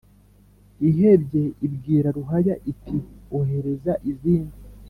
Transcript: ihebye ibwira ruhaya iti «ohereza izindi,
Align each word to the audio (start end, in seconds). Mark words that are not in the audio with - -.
ihebye 0.89 1.43
ibwira 1.67 2.07
ruhaya 2.17 2.55
iti 2.71 2.97
«ohereza 3.39 3.93
izindi, 4.11 4.57